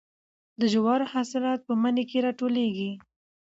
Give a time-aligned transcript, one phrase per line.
[0.59, 2.91] د جوارو حاصلات په مني کې راټولیږي.